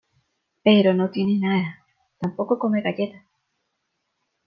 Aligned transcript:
pero 0.63 0.95
no 0.95 1.11
tiene 1.11 1.37
nada. 1.37 1.85
tampoco 2.19 2.57
come 2.57 2.81
galletas. 2.81 3.23